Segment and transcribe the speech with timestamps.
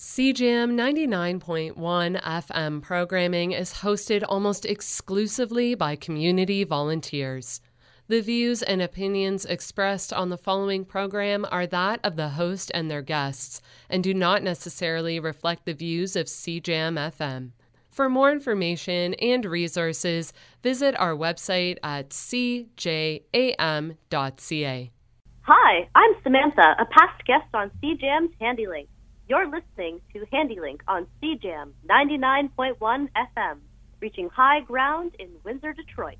[0.00, 7.60] CJAM 99.1 FM programming is hosted almost exclusively by community volunteers.
[8.08, 12.90] The views and opinions expressed on the following program are that of the host and
[12.90, 13.60] their guests
[13.90, 17.50] and do not necessarily reflect the views of CJAM FM.
[17.86, 20.32] For more information and resources,
[20.62, 23.20] visit our website at cjam.ca.
[25.42, 28.88] Hi, I'm Samantha, a past guest on CJAM's Handi-Link.
[29.30, 33.58] You're listening to Handi-Link on CJAM 99.1 FM,
[34.00, 36.16] reaching high ground in Windsor, Detroit.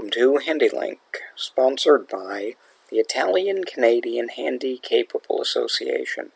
[0.00, 0.98] Welcome to Handi-Link,
[1.36, 2.54] sponsored by
[2.90, 6.30] the Italian Canadian Handy Capable Association,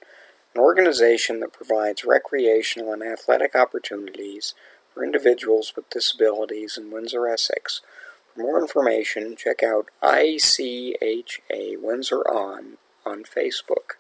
[0.55, 4.53] an organization that provides recreational and athletic opportunities
[4.92, 7.81] for individuals with disabilities in Windsor, Essex.
[8.35, 12.77] For more information, check out ICHA Windsor On
[13.07, 13.97] on Facebook.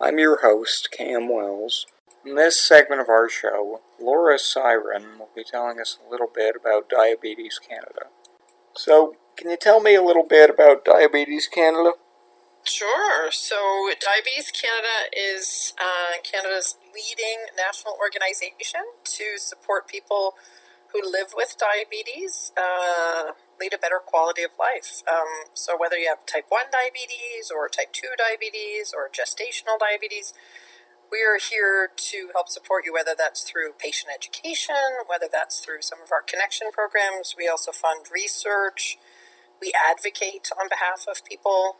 [0.00, 1.84] I'm your host, Cam Wells.
[2.24, 6.56] In this segment of our show, Laura Syron will be telling us a little bit
[6.56, 8.06] about Diabetes Canada.
[8.74, 11.92] So, can you tell me a little bit about Diabetes Canada?
[12.64, 13.30] Sure.
[13.30, 20.34] So, Diabetes Canada is uh, Canada's leading national organization to support people
[20.92, 25.02] who live with diabetes uh, lead a better quality of life.
[25.10, 30.34] Um, so, whether you have type 1 diabetes or type 2 diabetes or gestational diabetes,
[31.12, 35.82] we are here to help support you, whether that's through patient education, whether that's through
[35.82, 37.36] some of our connection programs.
[37.36, 38.96] We also fund research.
[39.60, 41.76] We advocate on behalf of people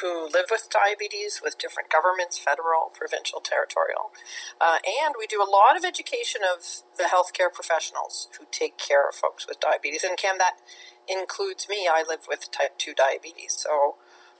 [0.00, 4.14] who live with diabetes with different governments federal, provincial, territorial.
[4.60, 6.64] Uh, and we do a lot of education of
[6.96, 10.04] the healthcare professionals who take care of folks with diabetes.
[10.04, 10.62] And Cam, that
[11.08, 11.88] includes me.
[11.90, 13.60] I live with type 2 diabetes.
[13.60, 13.96] So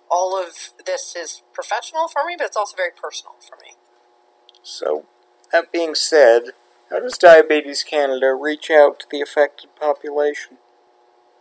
[0.08, 3.74] all of this is professional for me, but it's also very personal for me.
[4.62, 5.06] So,
[5.52, 6.52] that being said,
[6.90, 10.58] how does Diabetes Canada reach out to the affected population?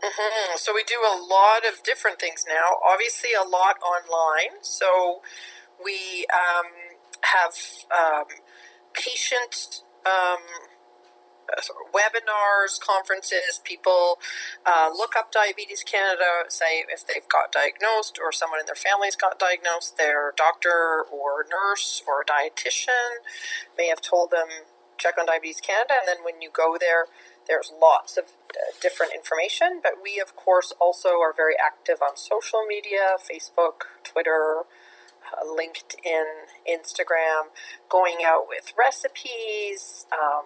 [0.03, 0.55] Mm-hmm.
[0.57, 2.77] So we do a lot of different things now.
[2.87, 4.61] Obviously, a lot online.
[4.61, 5.21] So
[5.83, 6.71] we um,
[7.23, 7.53] have
[7.91, 8.25] um,
[8.93, 10.39] patient um,
[11.93, 13.59] webinars, conferences.
[13.63, 14.19] People
[14.65, 19.15] uh, look up Diabetes Canada, say if they've got diagnosed or someone in their family's
[19.15, 23.25] got diagnosed, their doctor or nurse or dietitian
[23.77, 24.47] may have told them
[24.97, 27.05] check on Diabetes Canada, and then when you go there,
[27.47, 29.79] there's lots of uh, different information.
[29.81, 34.63] But we, of course, also are very active on social media Facebook, Twitter.
[35.29, 37.53] Uh, LinkedIn, Instagram,
[37.87, 40.45] going out with recipes, um,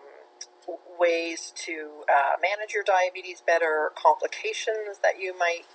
[0.99, 5.65] ways to uh, manage your diabetes better, complications that you might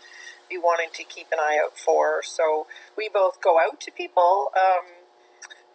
[0.48, 2.22] be wanting to keep an eye out for.
[2.22, 2.66] So
[2.96, 4.50] we both go out to people.
[4.56, 5.08] Um,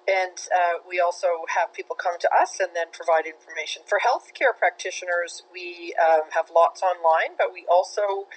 [0.03, 3.83] and uh, we also have people come to us and then provide information.
[3.87, 8.27] For healthcare practitioners, we um, have lots online, but we also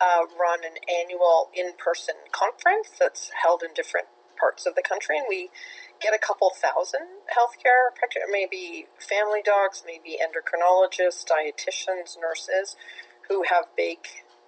[0.00, 5.16] uh, run an annual in person conference that's held in different parts of the country.
[5.16, 5.48] And we
[6.00, 12.76] get a couple thousand healthcare practitioners, maybe family docs, maybe endocrinologists, dietitians, nurses
[13.28, 13.98] who have big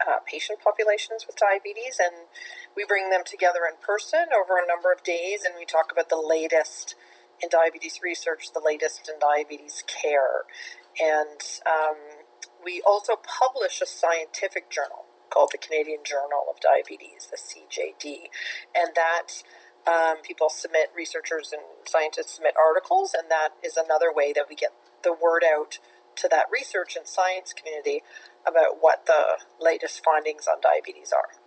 [0.01, 2.29] uh, patient populations with diabetes, and
[2.77, 6.09] we bring them together in person over a number of days, and we talk about
[6.09, 6.95] the latest
[7.43, 10.45] in diabetes research, the latest in diabetes care,
[11.01, 12.25] and um,
[12.65, 18.33] we also publish a scientific journal called the Canadian Journal of Diabetes, the CJD,
[18.75, 19.43] and that
[19.87, 24.55] um, people submit, researchers and scientists submit articles, and that is another way that we
[24.55, 24.73] get
[25.05, 25.79] the word out
[26.17, 28.03] to that research and science community
[28.47, 31.39] about what the latest findings on diabetes are.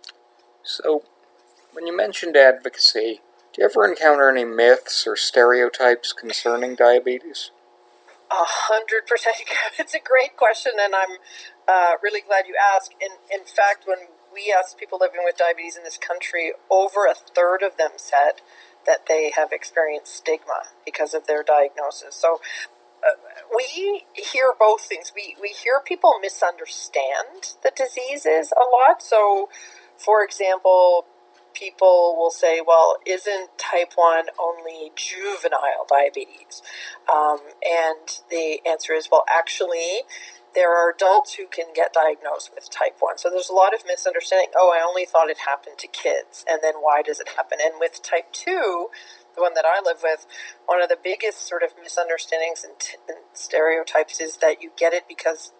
[0.62, 1.02] So,
[1.72, 3.20] when you mentioned advocacy,
[3.52, 7.50] do you ever encounter any myths or stereotypes concerning diabetes?
[8.30, 9.36] A hundred percent.
[9.78, 11.18] It's a great question, and I'm
[11.66, 12.94] uh, really glad you asked.
[13.00, 13.98] In in fact, when
[14.32, 18.42] we asked people living with diabetes in this country, over a third of them said
[18.86, 22.16] that they have experienced stigma because of their diagnosis.
[22.16, 22.40] So
[23.02, 23.16] uh,
[23.54, 25.12] we hear both things.
[25.14, 29.02] We, we hear people misunderstand the diseases a lot.
[29.02, 29.48] So,
[29.96, 31.06] for example,
[31.54, 36.62] people will say, well, isn't type 1 only juvenile diabetes?
[37.12, 40.02] Um, and the answer is, well, actually,
[40.54, 43.18] there are adults who can get diagnosed with type 1.
[43.18, 44.50] So there's a lot of misunderstanding.
[44.56, 46.44] Oh, I only thought it happened to kids.
[46.48, 47.58] And then why does it happen?
[47.62, 48.88] And with type 2,
[49.36, 50.26] the one that I live with,
[50.66, 54.92] one of the biggest sort of misunderstandings and, t- and stereotypes is that you get
[54.92, 55.52] it because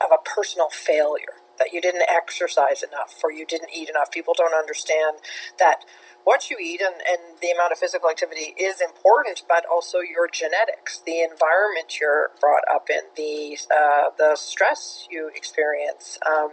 [0.00, 4.10] of a personal failure that you didn't exercise enough or you didn't eat enough.
[4.10, 5.18] People don't understand
[5.58, 5.84] that
[6.24, 10.28] what you eat and, and the amount of physical activity is important, but also your
[10.28, 16.50] genetics, the environment you're brought up in, the uh, the stress you experience, um,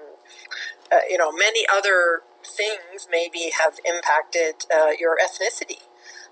[0.91, 5.81] uh, you know, many other things maybe have impacted uh, your ethnicity.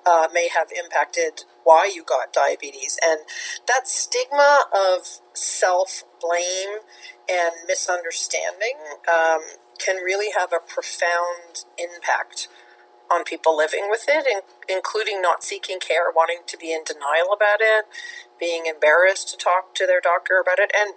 [0.05, 2.99] Uh, may have impacted why you got diabetes.
[3.07, 3.21] And
[3.69, 6.79] that stigma of self blame
[7.29, 8.75] and misunderstanding
[9.07, 9.39] um,
[9.79, 12.49] can really have a profound impact
[13.11, 17.33] on people living with it, in, including not seeking care, wanting to be in denial
[17.35, 17.85] about it,
[18.39, 20.95] being embarrassed to talk to their doctor about it, and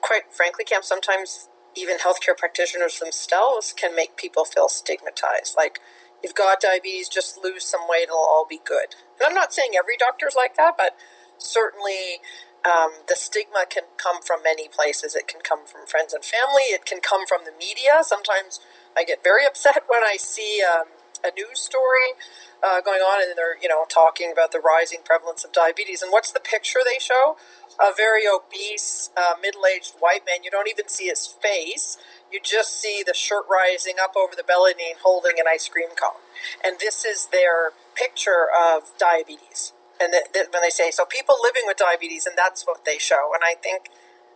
[0.00, 5.54] quite frankly, Cam, sometimes even healthcare practitioners themselves can make people feel stigmatized.
[5.56, 5.78] Like,
[6.22, 8.96] you've got diabetes, just lose some weight, it'll all be good.
[9.18, 10.96] And I'm not saying every doctor's like that, but
[11.38, 12.20] certainly
[12.64, 15.14] um, the stigma can come from many places.
[15.14, 16.68] It can come from friends and family.
[16.74, 18.02] It can come from the media.
[18.02, 18.60] Sometimes
[18.96, 20.88] I get very upset when I see um,
[21.24, 22.16] a news story
[22.62, 26.02] uh, going on and they're you know talking about the rising prevalence of diabetes.
[26.02, 27.36] And what's the picture they show?
[27.80, 30.44] A very obese, uh, middle-aged white man.
[30.44, 31.96] You don't even see his face.
[32.30, 35.88] You just see the shirt rising up over the belly and holding an ice cream
[35.98, 36.20] cone.
[36.64, 41.36] And this is their picture of diabetes and that, that when they say so people
[41.42, 43.90] living with diabetes and that's what they show and i think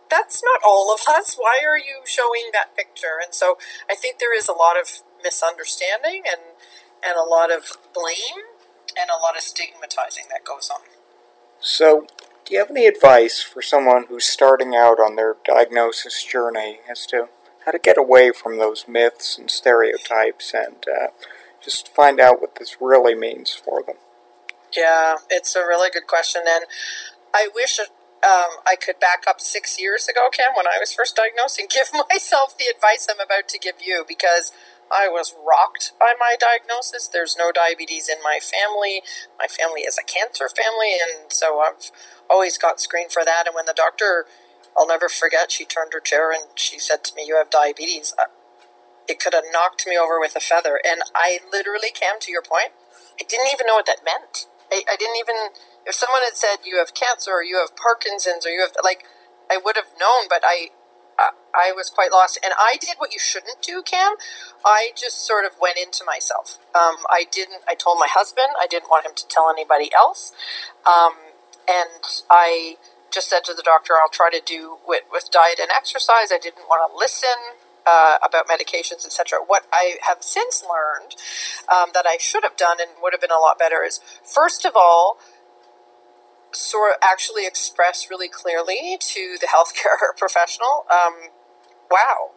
[0.09, 3.57] that's not all of us why are you showing that picture and so
[3.89, 6.53] i think there is a lot of misunderstanding and
[7.01, 8.45] and a lot of blame
[8.93, 10.81] and a lot of stigmatizing that goes on.
[11.59, 12.07] So
[12.45, 17.05] do you have any advice for someone who's starting out on their diagnosis journey as
[17.07, 17.27] to
[17.65, 21.07] how to get away from those myths and stereotypes and uh,
[21.63, 23.95] just find out what this really means for them?
[24.77, 26.65] Yeah, it's a really good question, and
[27.33, 31.15] I wish um, I could back up six years ago, Cam, when I was first
[31.15, 34.51] diagnosed, and give myself the advice I'm about to give you because
[34.91, 37.07] I was rocked by my diagnosis.
[37.07, 39.01] There's no diabetes in my family.
[39.39, 41.91] My family is a cancer family, and so I've
[42.29, 43.45] always got screened for that.
[43.47, 44.25] And when the doctor,
[44.77, 48.13] I'll never forget, she turned her chair and she said to me, "You have diabetes."
[48.17, 48.29] Uh,
[49.07, 52.41] it could have knocked me over with a feather, and I literally came to your
[52.41, 52.73] point.
[53.19, 54.47] I didn't even know what that meant.
[54.71, 55.53] I, I didn't even
[55.85, 59.05] if someone had said you have cancer or you have Parkinson's or you have like
[59.49, 60.69] I would have known, but I
[61.17, 64.15] I was quite lost, and I did what you shouldn't do, Cam.
[64.65, 66.59] I just sort of went into myself.
[66.75, 67.63] Um, I didn't.
[67.67, 70.33] I told my husband I didn't want him to tell anybody else,
[70.85, 71.13] um,
[71.67, 72.75] and I
[73.11, 76.39] just said to the doctor, "I'll try to do with, with diet and exercise." I
[76.39, 79.39] didn't want to listen uh, about medications, etc.
[79.45, 81.15] What I have since learned
[81.71, 84.65] um, that I should have done and would have been a lot better is, first
[84.65, 85.19] of all,
[86.55, 91.29] sort of actually express really clearly to the healthcare professional, um,
[91.89, 92.31] wow,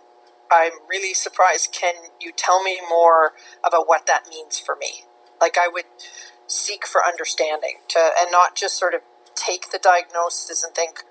[0.50, 1.72] I'm really surprised.
[1.72, 3.32] Can you tell me more
[3.64, 5.04] about what that means for me?
[5.40, 5.84] Like I would
[6.46, 9.02] seek for understanding to, and not just sort of
[9.34, 11.04] take the diagnosis and think,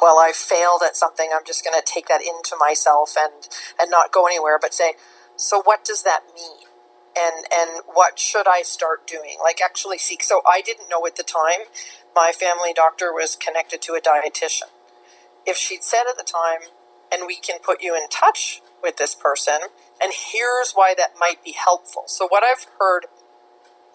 [0.00, 1.28] well, I failed at something.
[1.34, 3.48] I'm just going to take that into myself and
[3.78, 4.58] and not go anywhere.
[4.60, 4.94] But say,
[5.36, 6.66] so what does that mean?
[7.16, 9.36] And and what should I start doing?
[9.42, 10.22] Like actually seek.
[10.22, 11.68] So I didn't know at the time.
[12.14, 14.70] My family doctor was connected to a dietitian.
[15.46, 16.70] If she'd said at the time,
[17.12, 19.60] and we can put you in touch with this person,
[20.02, 22.04] and here's why that might be helpful.
[22.06, 23.06] So what I've heard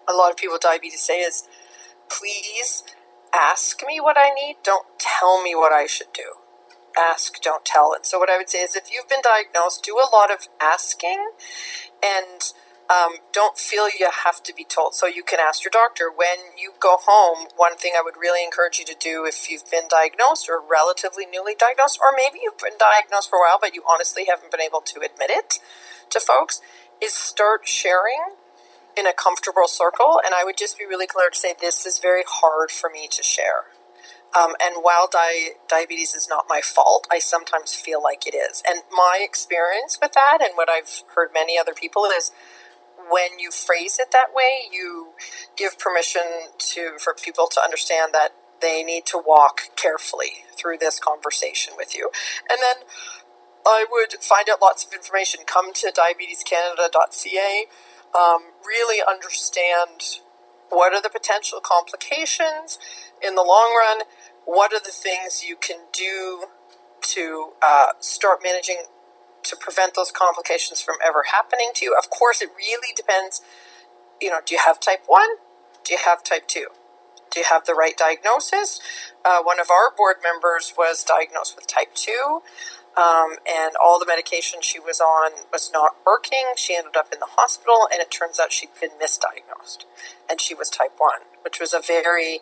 [0.08, 1.44] a lot of people with diabetes say is,
[2.08, 2.84] please
[3.34, 6.34] ask me what I need, don't tell me what I should do.
[6.98, 7.92] Ask, don't tell.
[7.92, 10.48] And so, what I would say is if you've been diagnosed, do a lot of
[10.62, 11.30] asking
[12.02, 12.52] and
[12.88, 14.94] um, don't feel you have to be told.
[14.94, 17.48] So, you can ask your doctor when you go home.
[17.56, 21.26] One thing I would really encourage you to do if you've been diagnosed or relatively
[21.26, 24.60] newly diagnosed, or maybe you've been diagnosed for a while but you honestly haven't been
[24.60, 25.58] able to admit it
[26.10, 26.60] to folks,
[27.02, 28.36] is start sharing
[28.96, 30.20] in a comfortable circle.
[30.24, 33.08] And I would just be really clear to say, this is very hard for me
[33.10, 33.66] to share.
[34.36, 38.62] Um, and while di- diabetes is not my fault, I sometimes feel like it is.
[38.68, 42.32] And my experience with that, and what I've heard many other people, is
[43.10, 45.12] when you phrase it that way, you
[45.56, 46.22] give permission
[46.58, 51.94] to for people to understand that they need to walk carefully through this conversation with
[51.94, 52.10] you.
[52.50, 52.86] And then
[53.66, 55.40] I would find out lots of information.
[55.46, 57.66] Come to diabetescanada.ca.
[58.18, 60.20] Um, really understand
[60.70, 62.78] what are the potential complications
[63.22, 64.06] in the long run.
[64.44, 66.44] What are the things you can do
[67.02, 68.84] to uh, start managing
[69.46, 71.96] to prevent those complications from ever happening to you?
[71.98, 73.42] Of course, it really depends.
[74.20, 75.26] You know, do you have type 1?
[75.84, 76.66] Do you have type 2?
[77.30, 78.80] Do you have the right diagnosis?
[79.24, 82.40] Uh, one of our board members was diagnosed with type 2.
[82.96, 86.56] Um, and all the medication she was on was not working.
[86.56, 89.84] She ended up in the hospital, and it turns out she'd been misdiagnosed,
[90.30, 91.10] and she was type 1,
[91.42, 92.40] which was a very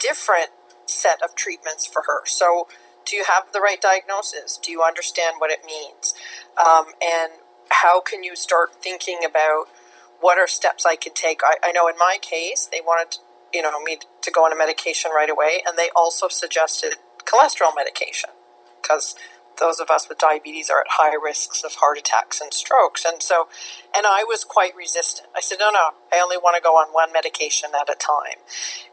[0.00, 0.48] different
[0.86, 2.22] set of treatments for her.
[2.24, 2.68] So,
[3.04, 4.58] do you have the right diagnosis?
[4.62, 6.14] Do you understand what it means?
[6.58, 7.32] Um, and
[7.70, 9.66] how can you start thinking about
[10.20, 11.40] what are steps I could take?
[11.44, 13.18] I, I know in my case, they wanted
[13.52, 16.94] you know me to go on a medication right away, and they also suggested
[17.24, 18.30] cholesterol medication
[18.80, 19.14] because
[19.60, 23.04] those of us with diabetes are at high risks of heart attacks and strokes.
[23.04, 23.48] And so,
[23.94, 25.28] and I was quite resistant.
[25.36, 28.42] I said, no, no, I only want to go on one medication at a time.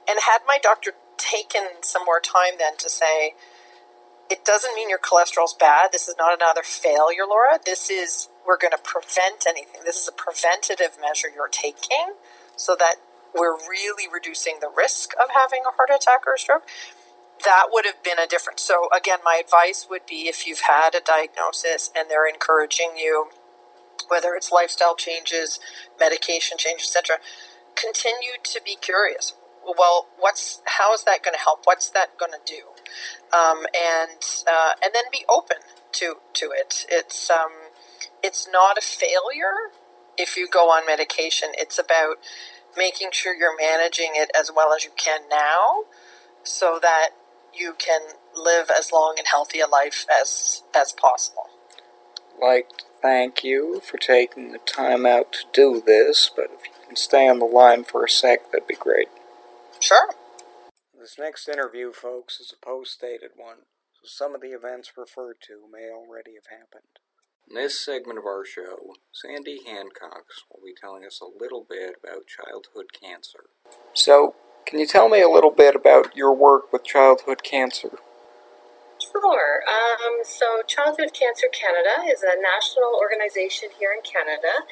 [0.08, 3.34] And had my doctor taken some more time then to say,
[4.30, 5.92] it doesn't mean your cholesterol's bad.
[5.92, 7.60] This is not another failure, Laura.
[7.66, 9.82] This is, we're going to prevent anything.
[9.86, 12.14] This is a preventative measure you're taking
[12.56, 12.96] so that
[13.34, 16.64] we're really reducing the risk of having a heart attack or a stroke
[17.46, 18.62] that would have been a difference.
[18.62, 23.30] So, again, my advice would be if you've had a diagnosis and they're encouraging you,
[24.08, 25.60] whether it's lifestyle changes,
[26.00, 27.18] medication changes, etc.,
[27.76, 29.34] continue to be curious.
[29.64, 31.62] Well, what's how is that going to help?
[31.66, 32.79] What's that going to do?
[33.34, 35.58] Um, and uh, and then be open
[35.94, 36.86] to to it.
[36.90, 37.52] It's um,
[38.24, 39.72] it's not a failure
[40.18, 41.50] if you go on medication.
[41.58, 42.18] It's about
[42.78, 45.84] making sure you're managing it as well as you can now,
[46.44, 47.10] so that
[47.54, 48.02] you can
[48.36, 51.50] live as long and healthy a life as as possible.
[52.42, 52.70] Like
[53.02, 57.28] thank you for taking the time out to do this, but if you can stay
[57.28, 59.08] on the line for a sec, that'd be great.
[59.80, 60.10] Sure.
[61.10, 63.66] This next interview, folks, is a post-dated one,
[63.98, 67.02] so some of the events referred to may already have happened.
[67.50, 71.96] In this segment of our show, Sandy Hancox will be telling us a little bit
[71.98, 73.50] about childhood cancer.
[73.96, 74.36] So,
[74.68, 77.98] can you tell me a little bit about your work with childhood cancer?
[79.02, 79.64] Sure.
[79.66, 84.70] Um, so, Childhood Cancer Canada is a national organization here in Canada,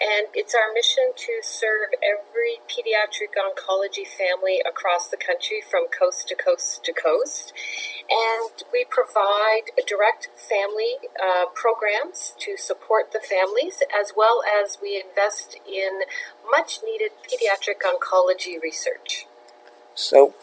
[0.00, 6.28] and it's our mission to serve every pediatric oncology family across the country from coast
[6.28, 7.52] to coast to coast.
[8.08, 15.02] And we provide direct family uh, programs to support the families, as well as we
[15.02, 16.06] invest in
[16.50, 19.26] much needed pediatric oncology research.
[19.94, 20.34] So,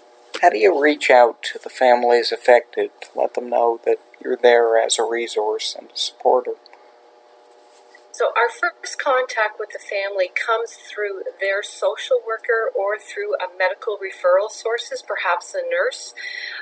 [0.42, 4.38] how do you reach out to the families affected to let them know that you're
[4.38, 6.56] there as a resource and a supporter?
[8.16, 13.52] So, our first contact with the family comes through their social worker or through a
[13.60, 16.16] medical referral sources, perhaps a nurse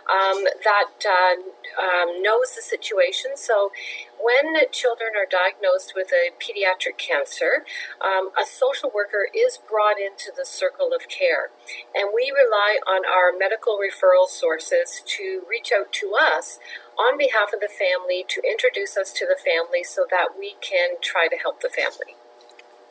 [0.10, 1.38] um, that uh,
[1.78, 3.38] um, knows the situation.
[3.38, 3.70] So,
[4.18, 7.62] when children are diagnosed with a pediatric cancer,
[8.02, 11.54] um, a social worker is brought into the circle of care.
[11.94, 16.58] And we rely on our medical referral sources to reach out to us
[16.98, 20.96] on behalf of the family to introduce us to the family so that we can
[21.02, 22.16] try to help the family.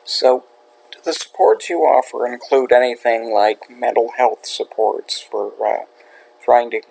[0.03, 0.43] So,
[0.91, 5.85] do the supports you offer include anything like mental health supports for uh,
[6.43, 6.81] trying to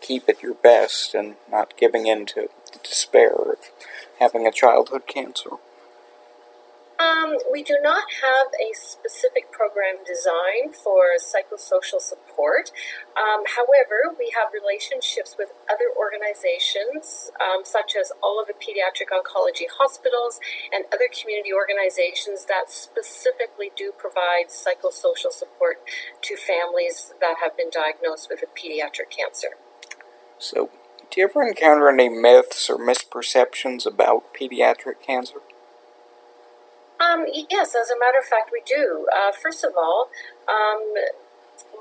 [0.00, 3.58] keep at your best and not giving in to the despair of
[4.18, 5.50] having a childhood cancer?
[7.00, 12.70] Um, we do not have a specific program designed for psychosocial support.
[13.16, 19.08] Um, however, we have relationships with other organizations, um, such as all of the pediatric
[19.08, 20.40] oncology hospitals
[20.72, 25.80] and other community organizations that specifically do provide psychosocial support
[26.20, 29.56] to families that have been diagnosed with a pediatric cancer.
[30.36, 30.68] So,
[31.10, 35.40] do you ever encounter any myths or misperceptions about pediatric cancer?
[37.00, 39.08] Um, yes, as a matter of fact, we do.
[39.08, 40.10] Uh, first of all,
[40.46, 40.84] um,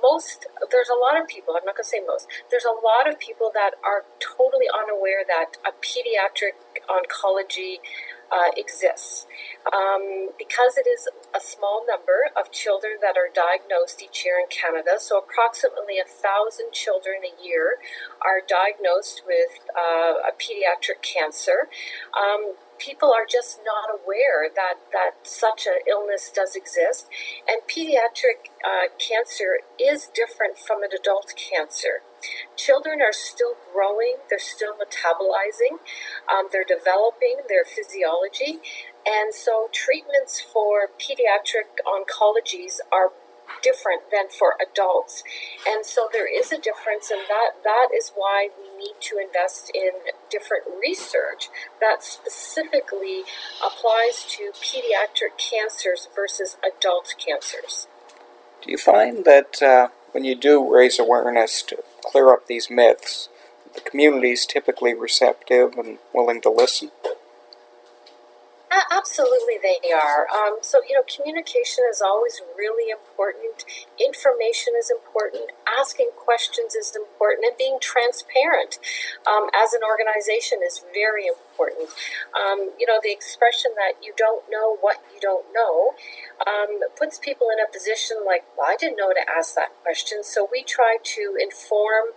[0.02, 1.56] most there's a lot of people.
[1.60, 2.28] I'm not going to say most.
[2.50, 6.56] There's a lot of people that are totally unaware that a pediatric
[6.88, 7.84] oncology
[8.32, 9.26] uh, exists.
[9.68, 14.48] Um, because it is a small number of children that are diagnosed each year in
[14.50, 17.78] Canada, so approximately a thousand children a year
[18.22, 21.70] are diagnosed with uh, a pediatric cancer.
[22.16, 27.08] Um, people are just not aware that, that such an illness does exist.
[27.48, 32.02] And pediatric uh, cancer is different from an adult cancer.
[32.56, 35.80] Children are still growing, they're still metabolizing,
[36.30, 38.60] um, they're developing their physiology.
[39.08, 43.12] And so treatments for pediatric oncologies are
[43.62, 45.24] different than for adults.
[45.68, 49.72] And so there is a difference, and that, that is why we need to invest
[49.74, 49.92] in
[50.30, 51.50] different research
[51.82, 53.24] that specifically
[53.66, 57.88] applies to pediatric cancers versus adult cancers.
[58.62, 63.30] Do you find that uh, when you do raise awareness to clear up these myths,
[63.74, 66.92] the community is typically receptive and willing to listen?
[68.70, 70.30] Absolutely, they are.
[70.30, 73.66] Um, so, you know, communication is always really important.
[73.98, 75.50] Information is important.
[75.66, 77.50] Asking questions is important.
[77.50, 78.78] And being transparent
[79.26, 81.90] um, as an organization is very important.
[82.38, 85.98] Um, you know, the expression that you don't know what you don't know
[86.46, 90.24] um, puts people in a position like, well, I didn't know to ask that question.
[90.24, 92.14] So we try to inform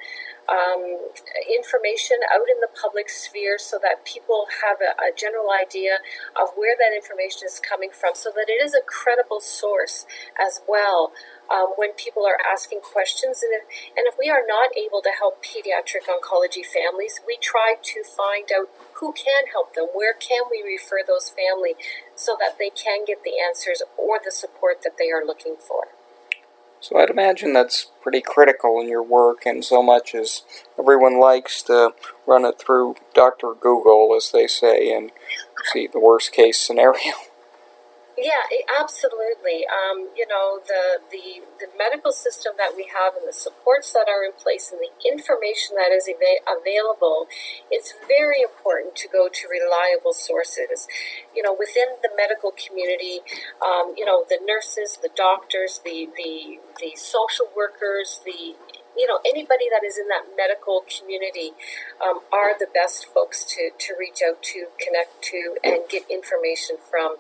[0.51, 0.99] um,
[1.47, 6.03] information out in the public sphere so that people have a, a, general idea
[6.35, 10.61] of where that information is coming from so that it is a credible source as
[10.67, 11.13] well
[11.47, 13.43] um, when people are asking questions.
[13.47, 13.63] And if,
[13.95, 18.51] and if we are not able to help pediatric oncology families, we try to find
[18.51, 18.67] out
[18.99, 21.79] who can help them, where can we refer those families
[22.15, 26.02] so that they can get the answers or the support that they are looking for.
[26.83, 30.43] So I'd imagine that's pretty critical in your work, and so much as
[30.77, 31.95] everyone likes to
[32.27, 33.55] run it through Dr.
[33.55, 35.13] Google, as they say, and
[35.73, 37.13] see the worst case scenario.
[38.19, 38.45] Yeah,
[38.79, 39.65] absolutely.
[39.65, 44.05] Um, you know, the, the the medical system that we have and the supports that
[44.07, 47.27] are in place and the information that is ava- available,
[47.71, 50.87] it's very important to go to reliable sources.
[51.35, 53.21] You know, within the medical community,
[53.65, 58.61] um, you know, the nurses, the doctors, the, the, the social workers, the
[58.97, 61.53] you know anybody that is in that medical community
[62.03, 66.77] um, are the best folks to, to reach out to connect to and get information
[66.91, 67.17] from.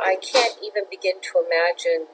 [0.00, 2.06] I can't even begin to imagine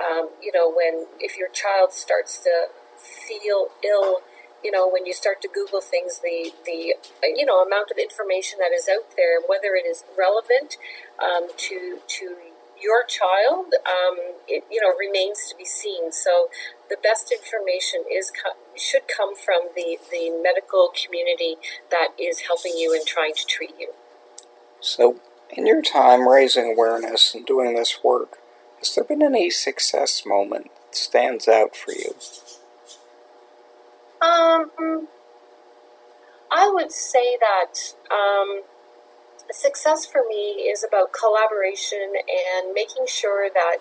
[0.00, 4.20] um, you know when if your child starts to feel ill
[4.62, 6.94] you know when you start to google things the the
[7.34, 10.76] you know amount of information that is out there whether it is relevant
[11.22, 12.36] um, to to
[12.80, 16.12] your child, um, it you know remains to be seen.
[16.12, 16.48] So
[16.88, 18.32] the best information is
[18.76, 21.56] should come from the the medical community
[21.90, 23.92] that is helping you and trying to treat you.
[24.80, 28.38] So, in your time raising awareness and doing this work,
[28.78, 32.14] has there been any success moment that stands out for you?
[34.22, 35.08] Um,
[36.50, 38.62] I would say that um,
[39.52, 43.78] success for me is about collaboration and making sure that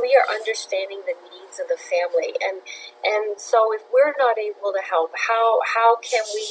[0.00, 2.36] we are understanding the needs of the family.
[2.40, 2.60] And
[3.04, 6.44] and so if we're not able to help how how can we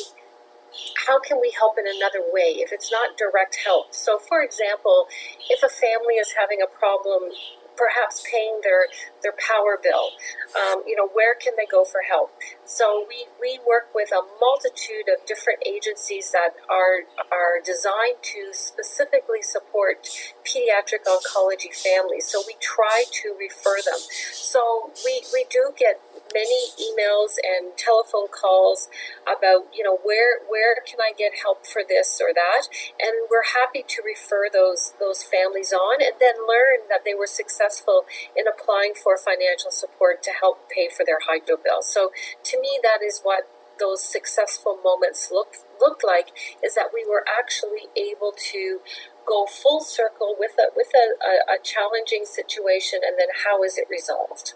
[1.07, 3.93] how can we help in another way if it's not direct help?
[3.93, 5.07] So for example
[5.49, 7.31] if a family is having a problem
[7.77, 8.87] perhaps paying their
[9.21, 10.15] their power bill.
[10.55, 12.31] Um, you know, where can they go for help?
[12.65, 18.51] So we, we work with a multitude of different agencies that are are designed to
[18.51, 20.07] specifically support
[20.45, 22.27] pediatric oncology families.
[22.27, 23.99] So we try to refer them.
[24.31, 26.01] So we, we do get
[26.33, 28.89] many emails and telephone calls
[29.23, 32.67] about you know where where can I get help for this or that,
[32.99, 37.27] and we're happy to refer those those families on, and then learn that they were
[37.27, 41.81] successful in applying for financial support to help pay for their hydro bill.
[41.81, 42.11] So
[42.43, 43.47] to me, that is what
[43.79, 46.31] those successful moments look look like
[46.63, 48.79] is that we were actually able to
[49.27, 53.77] go full circle with a with a, a, a challenging situation and then how is
[53.77, 54.53] it resolved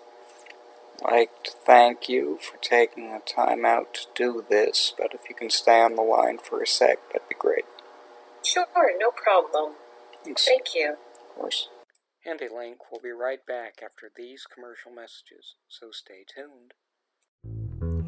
[1.03, 5.35] like to thank you for taking the time out to do this, but if you
[5.35, 7.65] can stay on the line for a sec, that'd be great.
[8.43, 8.65] Sure,
[8.99, 9.73] no problem.
[10.23, 10.45] Thanks.
[10.45, 10.91] Thank you.
[10.91, 11.69] Of course.
[12.25, 16.73] Handi-Link will be right back after these commercial messages, so stay tuned.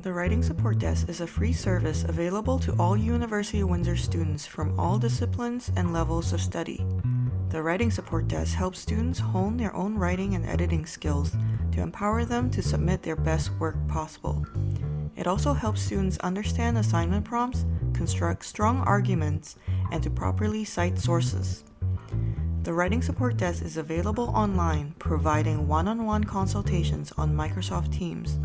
[0.04, 4.46] The Writing Support Desk is a free service available to all University of Windsor students
[4.46, 6.84] from all disciplines and levels of study.
[7.50, 11.34] The Writing Support Desk helps students hone their own writing and editing skills
[11.72, 14.46] to empower them to submit their best work possible.
[15.16, 19.56] It also helps students understand assignment prompts, construct strong arguments,
[19.92, 21.64] and to properly cite sources.
[22.64, 28.40] The Writing Support Desk is available online, providing one on one consultations on Microsoft Teams.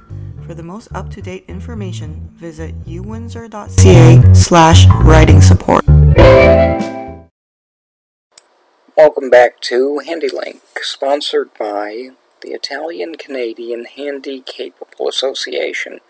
[0.46, 5.84] For the most up to date information, visit uwindsor.ca slash writing support.
[8.96, 12.10] Welcome back to Handi-Link, sponsored by
[12.42, 16.00] the Italian Canadian Handy Capable Association,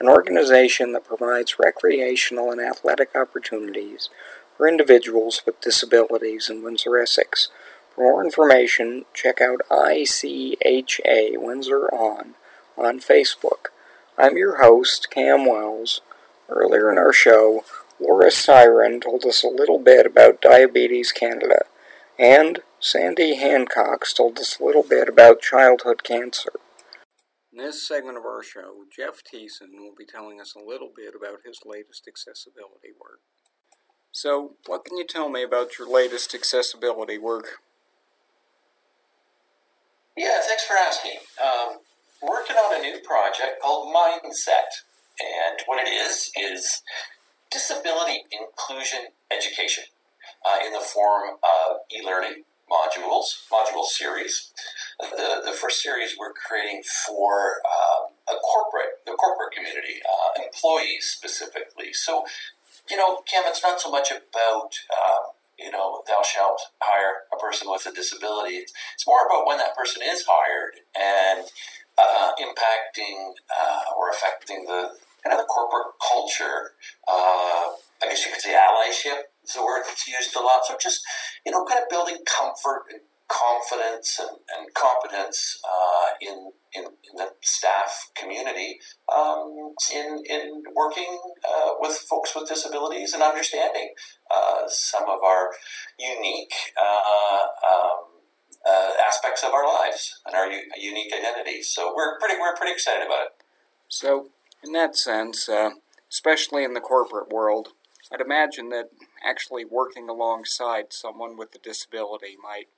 [0.00, 4.08] an organization that provides recreational and athletic opportunities
[4.56, 7.48] for individuals with disabilities in Windsor, Essex.
[7.94, 12.34] For more information, check out ICHA Windsor On
[12.76, 13.70] on Facebook.
[14.16, 16.00] I'm your host, Cam Wells.
[16.48, 17.64] Earlier in our show,
[18.00, 21.62] Laura Syron told us a little bit about Diabetes Canada,
[22.18, 26.52] and Sandy Hancock told us a little bit about childhood cancer.
[27.52, 31.12] In this segment of our show, Jeff Tiessen will be telling us a little bit
[31.16, 33.18] about his latest accessibility work.
[34.12, 37.58] So, what can you tell me about your latest accessibility work?
[40.16, 41.18] Yeah, thanks for asking.
[41.42, 41.78] Um,
[42.22, 44.86] working on a new project called Mindset.
[45.18, 46.82] And what it is, is
[47.50, 49.84] disability inclusion education
[50.46, 54.52] uh, in the form of e learning modules, module series.
[55.00, 61.06] The, the first series we're creating for um, a corporate, the corporate community, uh, employees
[61.06, 61.92] specifically.
[61.92, 62.24] So
[62.90, 67.36] you know, Kim, it's not so much about, um, you know, thou shalt hire a
[67.36, 68.56] person with a disability.
[68.56, 71.46] It's, it's more about when that person is hired and
[71.98, 76.72] uh, impacting uh, or affecting the kind of the corporate culture.
[77.06, 80.64] Uh, I guess you could say allyship is the word that's used a lot.
[80.64, 81.02] So just,
[81.48, 87.16] you know, kind of building comfort and confidence and, and competence uh, in, in, in,
[87.16, 88.78] the staff community
[89.14, 93.94] um, in, in working uh, with folks with disabilities and understanding
[94.30, 95.50] uh, some of our
[95.98, 98.04] unique uh, um,
[98.68, 101.68] uh, aspects of our lives and our u- unique identities.
[101.68, 103.44] So we're pretty, we're pretty excited about it.
[103.88, 104.28] So,
[104.62, 105.70] in that sense, uh,
[106.12, 107.68] especially in the corporate world,
[108.12, 108.90] I'd imagine that
[109.28, 112.68] actually working alongside someone with a disability might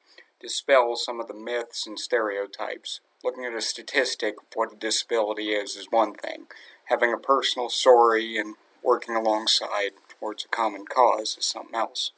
[0.41, 3.01] dispel some of the myths and stereotypes.
[3.23, 6.47] Looking at a statistic of what a disability is is one thing.
[6.87, 12.13] Having a personal story and working alongside towards a common cause is something else.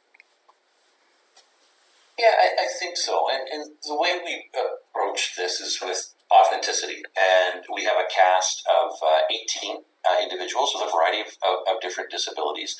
[2.17, 3.25] Yeah, I, I think so.
[3.31, 7.03] And, and the way we approach this is with authenticity.
[7.17, 11.75] And we have a cast of uh, 18 uh, individuals with a variety of, of,
[11.75, 12.77] of different disabilities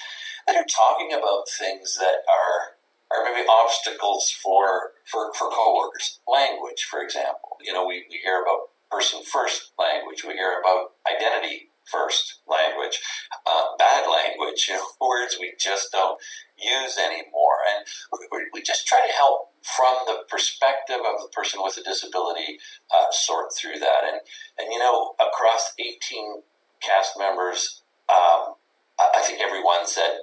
[0.48, 2.76] that are talking about things that are
[3.14, 6.20] or maybe obstacles for, for, for coworkers.
[6.28, 7.58] Language, for example.
[7.62, 13.02] You know, we, we hear about person first language, we hear about identity first language,
[13.46, 16.20] uh, bad language, you know, words we just don't
[16.58, 17.60] use anymore.
[17.70, 17.86] And
[18.32, 22.60] we, we just try to help from the perspective of the person with a disability
[22.94, 24.04] uh, sort through that.
[24.06, 24.22] And,
[24.58, 26.44] and, you know, across 18
[26.82, 28.56] cast members, um,
[29.00, 30.20] I think everyone said,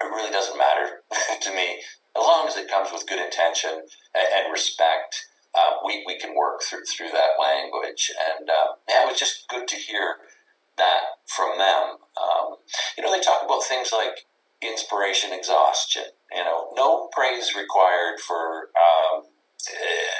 [0.00, 1.02] it really doesn't matter
[1.40, 1.80] to me
[2.16, 3.70] as long as it comes with good intention
[4.14, 8.10] and, and respect, uh, we, we can work through through that language.
[8.16, 10.16] And uh, yeah, it was just good to hear
[10.78, 12.00] that from them.
[12.16, 12.56] Um,
[12.96, 14.26] you know, they talk about things like
[14.62, 16.04] inspiration, exhaustion.
[16.32, 18.70] You know, no praise required for.
[18.76, 19.24] Um,
[19.68, 20.16] uh,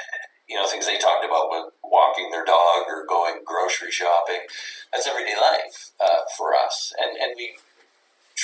[0.49, 4.47] you know, things they talked about with walking their dog or going grocery shopping.
[4.93, 6.93] That's everyday life uh, for us.
[7.03, 7.51] And, and we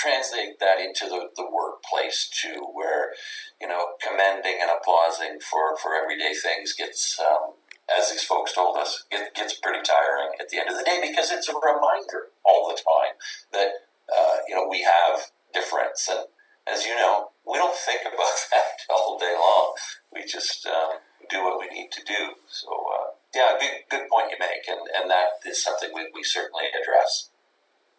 [0.04, 3.16] translate that into the, the workplace too, where,
[3.62, 7.56] you know, commending and applauding for, for everyday things gets, um,
[7.88, 11.00] as these folks told us, it gets pretty tiring at the end of the day
[11.02, 13.16] because it's a reminder all the time
[13.54, 16.10] that, uh, you know, we have difference.
[16.12, 16.28] And
[16.68, 19.74] as you know, we don't think about that all day long.
[20.14, 22.36] We just um, do what we need to do.
[22.50, 24.68] So, uh, yeah, good, good point you make.
[24.68, 27.30] And, and that is something we, we certainly address.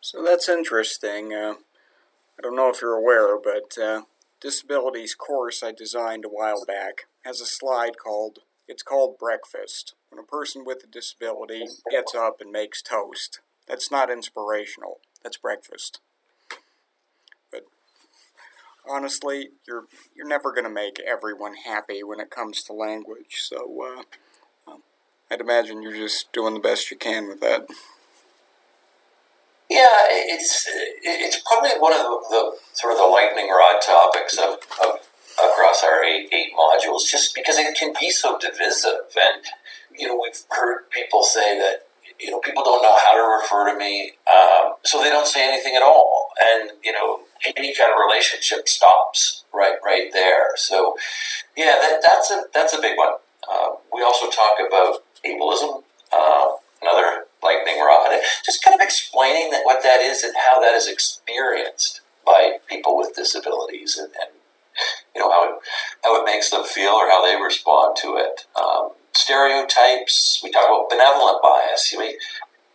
[0.00, 1.32] So that's interesting.
[1.32, 1.54] Uh,
[2.38, 4.02] I don't know if you're aware, but uh,
[4.44, 9.94] Disabilities course I designed a while back has a slide called It's Called Breakfast.
[10.10, 15.00] When a person with a disability gets up and makes toast, that's not inspirational.
[15.22, 16.00] That's breakfast.
[17.50, 17.62] But
[18.86, 23.36] honestly, you're you're never going to make everyone happy when it comes to language.
[23.38, 24.02] So
[24.68, 24.74] uh,
[25.30, 27.66] I'd imagine you're just doing the best you can with that.
[29.74, 30.70] Yeah, it's
[31.02, 32.42] it's probably one of the, the
[32.74, 35.02] sort of the lightning rod topics of, of
[35.34, 39.10] across our eight, eight modules, just because it can be so divisive.
[39.18, 39.42] And
[39.98, 41.88] you know, we've heard people say that
[42.20, 45.42] you know, people don't know how to refer to me, um, so they don't say
[45.42, 47.20] anything at all, and you know,
[47.56, 50.54] any kind of relationship stops right right there.
[50.56, 50.94] So,
[51.56, 53.14] yeah, that, that's a that's a big one.
[53.50, 55.82] Uh, we also talk about ableism,
[56.12, 56.48] uh,
[56.80, 60.88] another lightning rod, just kind of explaining that what that is and how that is
[60.88, 64.32] experienced by people with disabilities, and, and
[65.14, 65.60] you know how it,
[66.02, 68.46] how it makes them feel or how they respond to it.
[68.56, 70.40] Um, stereotypes.
[70.42, 71.92] We talk about benevolent bias.
[71.92, 72.16] You may,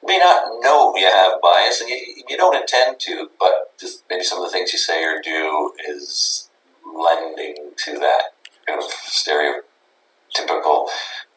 [0.03, 3.71] may not know you have bias, and you, you don't intend to, but
[4.09, 6.49] maybe some of the things you say or do is
[6.85, 8.33] lending to that
[8.67, 10.87] kind of stereotypical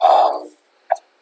[0.02, 0.50] um,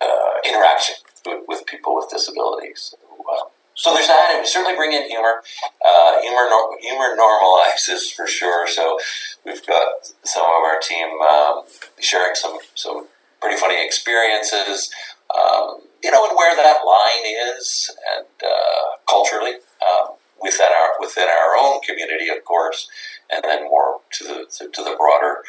[0.01, 0.95] uh, interaction
[1.27, 2.95] with, with, people with disabilities.
[2.95, 3.45] So, uh,
[3.75, 5.43] so there's that, and we certainly bring in humor.
[5.85, 6.47] Uh, humor,
[6.81, 8.67] humor normalizes for sure.
[8.67, 8.99] So
[9.45, 11.63] we've got some of our team um,
[12.01, 13.07] sharing some some
[13.41, 14.91] pretty funny experiences.
[15.31, 19.55] Um, you know, and where that line is, and uh, culturally
[19.89, 22.89] um, within our within our own community, of course,
[23.31, 25.45] and then more to the to, to the broader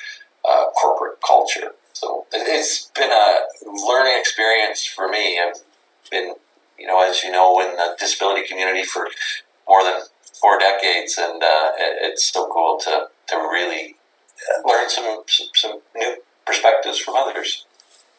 [0.48, 1.72] uh, corporate culture.
[1.94, 3.28] So it's been a
[3.66, 5.40] learning experience for me.
[5.40, 5.62] I've
[6.10, 6.36] been,
[6.82, 9.08] you know, as you know, in the disability community for
[9.67, 10.02] more than
[10.41, 13.96] four decades, and uh, it's so cool to to really
[14.65, 17.65] learn some, some, some new perspectives from others.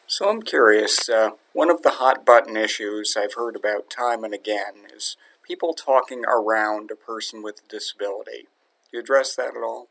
[0.07, 1.09] So I'm curious.
[1.09, 5.73] Uh, one of the hot button issues I've heard about time and again is people
[5.73, 8.47] talking around a person with a disability.
[8.91, 9.89] Do you address that at all?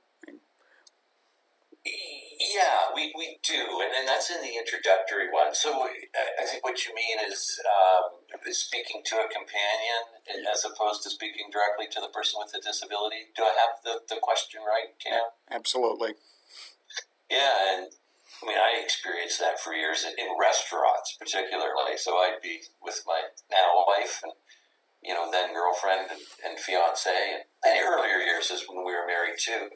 [1.85, 5.55] Yeah, we, we do, and, and that's in the introductory one.
[5.55, 8.22] So I think what you mean is, um, is
[8.53, 13.33] speaking to a companion as opposed to speaking directly to the person with the disability.
[13.37, 15.33] Do I have the, the question right, Cam?
[15.51, 16.15] Absolutely.
[17.31, 17.89] Yeah, and
[18.43, 21.97] I mean, I experienced that for years in restaurants, particularly.
[21.97, 24.33] So I'd be with my now wife and,
[25.03, 27.09] you know, then girlfriend and, and fiance.
[27.09, 29.71] And the earlier years is when we were married too.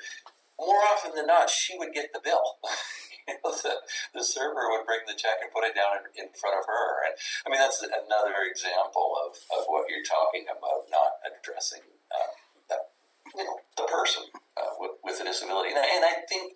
[0.58, 2.58] More often than not, she would get the bill.
[3.26, 3.74] know, the,
[4.14, 6.86] the server would bring the check and put it down in, in front of her.
[7.06, 12.32] And I mean, that's another example of, of what you're talking about, not addressing uh,
[12.70, 12.78] the,
[13.34, 15.74] you know, the person uh, with, with a disability.
[15.74, 16.54] And I, and I think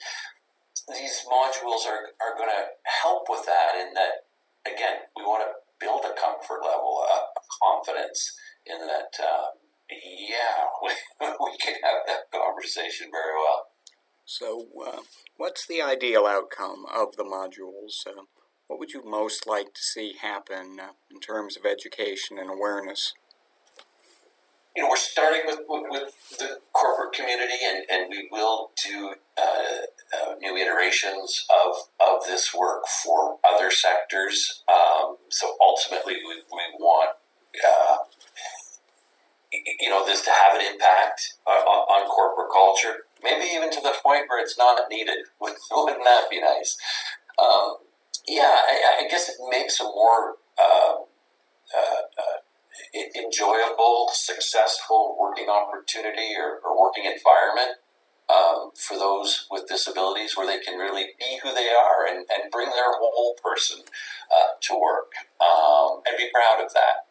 [0.88, 4.26] these modules are, are going to help with that in that,
[4.66, 9.56] again, we want to build a comfort level, a, a confidence in that, uh,
[9.90, 10.92] yeah, we,
[11.26, 13.69] we can have that conversation very well.
[14.32, 15.00] So, uh,
[15.38, 18.06] what's the ideal outcome of the modules?
[18.06, 18.22] Uh,
[18.68, 23.12] what would you most like to see happen uh, in terms of education and awareness?
[24.76, 29.14] you know, we're starting with, with, with, the corporate community, and, and we will do
[29.36, 34.62] uh, uh, new iterations of, of this work for other sectors.
[34.68, 37.16] Um, so ultimately, we, we want
[37.58, 37.96] uh,
[39.52, 43.94] you know this to have an impact on, on, corporate culture, maybe even to the
[44.02, 45.18] point where it's not needed.
[45.40, 46.76] Wouldn't that be nice?
[47.38, 47.76] Um,
[48.28, 50.92] yeah, I, I, guess it makes a more uh,
[51.74, 57.78] uh, uh, enjoyable, successful working opportunity or, or working environment
[58.30, 62.50] um, for those with disabilities where they can really be who they are and, and
[62.52, 63.80] bring their whole person
[64.30, 67.08] uh, to work um, and be proud of that.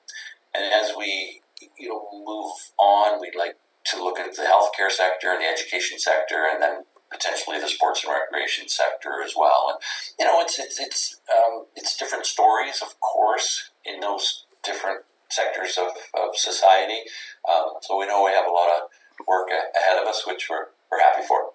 [0.53, 1.41] And as we
[1.77, 3.57] you know move on, we'd like
[3.89, 8.03] to look at the healthcare sector and the education sector, and then potentially the sports
[8.03, 9.67] and recreation sector as well.
[9.69, 9.79] And
[10.19, 15.77] you know, it's it's it's um, it's different stories, of course, in those different sectors
[15.77, 17.01] of, of society.
[17.49, 18.89] Um, so we know we have a lot of
[19.27, 21.51] work ahead of us, which we're, we're happy for.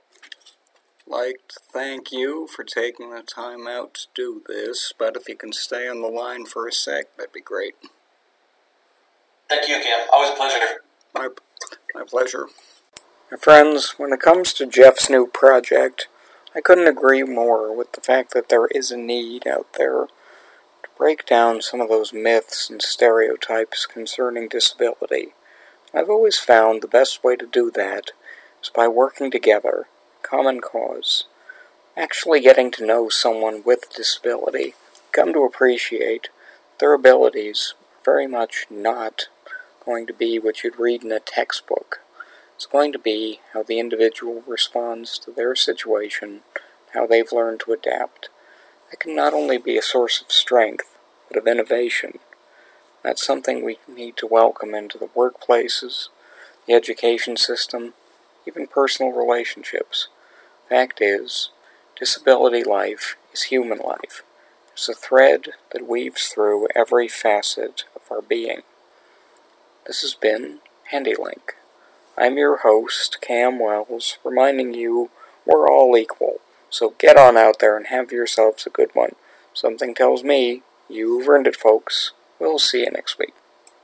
[1.06, 5.36] Like to thank you for taking the time out to do this, but if you
[5.36, 7.74] can stay on the line for a sec, that'd be great.
[9.50, 10.06] Thank you, Cam.
[10.12, 10.66] Always a pleasure.
[11.14, 11.28] My,
[11.94, 12.46] my pleasure.
[13.30, 16.08] My friends, when it comes to Jeff's new project,
[16.54, 20.06] I couldn't agree more with the fact that there is a need out there
[20.82, 25.34] to break down some of those myths and stereotypes concerning disability.
[25.92, 28.12] I've always found the best way to do that
[28.62, 29.86] is by working together,
[30.22, 31.24] common cause,
[31.96, 34.74] actually getting to know someone with disability,
[35.12, 36.28] come to appreciate
[36.78, 37.74] their abilities
[38.04, 39.28] very much not
[39.84, 42.00] going to be what you'd read in a textbook.
[42.56, 46.40] It's going to be how the individual responds to their situation,
[46.92, 48.28] how they've learned to adapt.
[48.92, 50.96] It can not only be a source of strength,
[51.28, 52.18] but of innovation.
[53.02, 56.08] That's something we need to welcome into the workplaces,
[56.66, 57.92] the education system,
[58.46, 60.08] even personal relationships.
[60.68, 61.50] Fact is,
[61.98, 64.22] disability life is human life,
[64.72, 68.62] It's a thread that weaves through every facet of our being.
[69.86, 70.60] This has been
[70.92, 71.56] Handi-Link.
[72.16, 75.10] I'm your host, Cam Wells, reminding you
[75.44, 76.36] we're all equal,
[76.70, 79.14] so get on out there and have yourselves a good one.
[79.52, 82.12] Something tells me you've earned it, folks.
[82.38, 83.34] We'll see you next week.